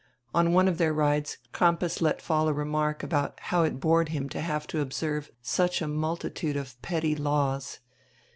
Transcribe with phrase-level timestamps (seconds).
[0.33, 4.29] On one of their rides Crampas let fall a remark about how it bored him
[4.29, 7.81] to have to observe such a multitude of petty laws.